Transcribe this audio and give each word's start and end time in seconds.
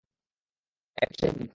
এখনও 0.97 1.15
সেই 1.19 1.31
বকবক। 1.31 1.49